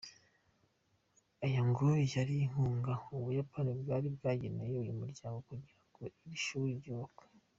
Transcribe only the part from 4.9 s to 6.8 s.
muryango, kugira ngo iri shuli